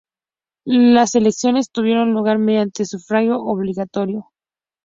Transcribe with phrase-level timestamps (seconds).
[0.65, 4.31] Las elecciones tuvieron lugar mediante sufragio obligatorio.